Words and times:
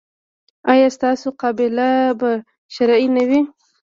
ایا 0.71 0.87
ستاسو 0.97 1.27
قباله 1.41 1.89
به 2.19 2.31
شرعي 2.75 3.07
نه 3.15 3.23
وي؟ 3.29 3.41